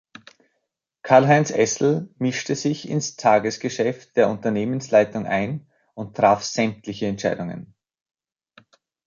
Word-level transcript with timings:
Karlheinz 1.03 1.51
Essl 1.51 2.09
mischte 2.17 2.55
sich 2.55 2.89
ins 2.89 3.17
Tagesgeschäft 3.17 4.17
der 4.17 4.29
Unternehmensleitung 4.29 5.27
ein 5.27 5.67
und 5.93 6.15
traf 6.17 6.41
sämtliche 6.43 7.05
Entscheidungen. 7.05 7.75